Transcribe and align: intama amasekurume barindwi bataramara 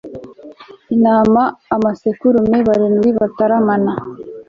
intama 0.95 1.43
amasekurume 1.75 2.57
barindwi 2.67 3.09
bataramara 3.19 3.91